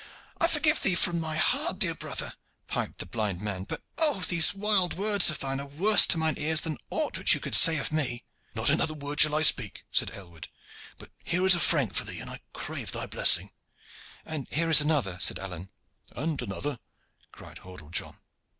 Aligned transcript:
"I 0.39 0.47
forgive 0.47 0.81
thee 0.81 0.95
from 0.95 1.19
my 1.19 1.35
heart, 1.37 1.77
dear 1.77 1.93
brother," 1.93 2.33
piped 2.65 2.97
the 2.97 3.05
blind 3.05 3.39
man. 3.39 3.65
"But, 3.65 3.83
oh, 3.99 4.21
these 4.27 4.51
wild 4.51 4.95
words 4.95 5.29
of 5.29 5.37
thine 5.37 5.59
are 5.59 5.67
worse 5.67 6.07
to 6.07 6.17
mine 6.17 6.39
ears 6.39 6.61
than 6.61 6.79
aught 6.89 7.19
which 7.19 7.35
you 7.35 7.39
could 7.39 7.53
say 7.53 7.77
of 7.77 7.91
me." 7.91 8.23
"Not 8.55 8.71
another 8.71 8.95
word 8.95 9.19
shall 9.21 9.35
I 9.35 9.43
speak," 9.43 9.85
said 9.91 10.09
Aylward; 10.15 10.47
"but 10.97 11.11
here 11.23 11.45
is 11.45 11.53
a 11.53 11.59
franc 11.59 11.93
for 11.93 12.03
thee 12.05 12.19
and 12.19 12.31
I 12.31 12.39
crave 12.51 12.91
thy 12.91 13.05
blessing." 13.05 13.51
"And 14.25 14.47
here 14.49 14.71
is 14.71 14.81
another," 14.81 15.19
said 15.21 15.37
Alleyne. 15.37 15.69
"And 16.15 16.41
another," 16.41 16.79
cried 17.31 17.59
Hordle 17.59 17.91
John. 17.91 18.17